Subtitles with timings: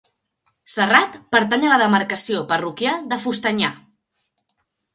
[0.75, 3.73] Serrat pertany a la demarcació parroquial de Fustanyà.